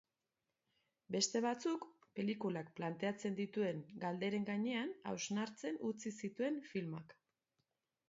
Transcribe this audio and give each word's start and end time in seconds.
Beste 1.15 1.41
batzuk, 1.45 1.85
pelikulak 2.21 2.73
planteatzen 2.81 3.37
dituen 3.43 3.85
galderen 4.07 4.51
gainean 4.51 4.93
hausnartzen 5.15 5.81
utzi 5.95 6.17
zituen 6.19 6.63
filmeak. 6.75 7.19